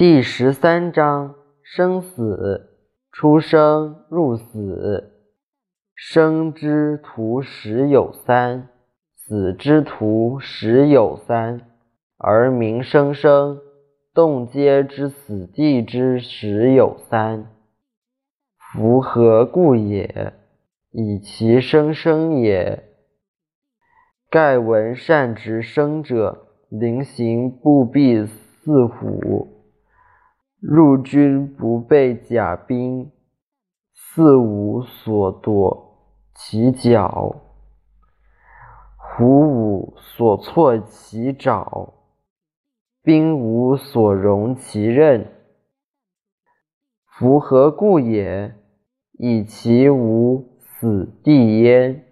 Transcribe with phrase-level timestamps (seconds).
[0.00, 2.70] 第十三章生死，
[3.12, 5.12] 出生入死，
[5.94, 8.70] 生之徒十有三，
[9.14, 11.60] 死之徒十有三，
[12.16, 13.60] 而民生生，
[14.14, 17.50] 动皆之死地之十有三。
[18.72, 20.32] 夫何故也？
[20.92, 22.84] 以其生生也。
[24.30, 29.59] 盖闻善直生者，临行不避四虎。
[30.60, 33.10] 入军不备甲兵，
[33.94, 37.34] 四无所躲其脚；
[38.98, 41.94] 虎无所措其爪，
[43.02, 45.32] 兵无所容其刃。
[47.06, 48.54] 夫何故也？
[49.12, 52.09] 以其无死地焉。